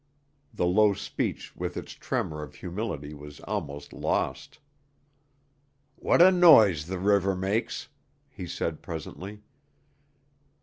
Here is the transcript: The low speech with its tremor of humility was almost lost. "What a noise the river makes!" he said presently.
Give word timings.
The 0.51 0.65
low 0.65 0.95
speech 0.95 1.55
with 1.55 1.77
its 1.77 1.91
tremor 1.91 2.41
of 2.41 2.55
humility 2.55 3.13
was 3.13 3.39
almost 3.41 3.93
lost. 3.93 4.57
"What 5.95 6.23
a 6.23 6.31
noise 6.31 6.87
the 6.87 6.97
river 6.97 7.35
makes!" 7.35 7.87
he 8.27 8.47
said 8.47 8.81
presently. 8.81 9.43